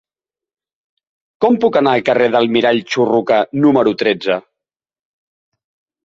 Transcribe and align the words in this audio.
Com 1.43 1.57
puc 1.65 1.75
anar 1.81 1.91
al 1.97 2.01
carrer 2.07 2.25
de 2.31 2.33
l'Almirall 2.35 2.81
Churruca 2.95 3.37
número 3.67 3.93
tretze? 4.03 4.39